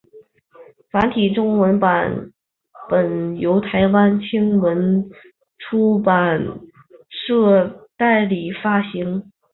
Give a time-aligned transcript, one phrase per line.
[0.89, 2.31] 繁体中文版
[2.89, 5.07] 本由台湾青文
[5.59, 6.41] 出版
[7.11, 9.29] 社代理发行。